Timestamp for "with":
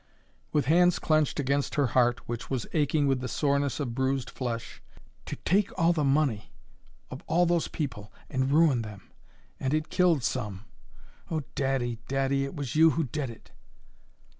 0.51-0.65, 3.05-3.19